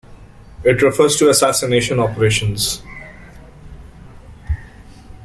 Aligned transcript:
It 0.63 0.81
refers 0.81 1.15
to 1.17 1.29
assassination 1.29 1.99
operations. 1.99 2.81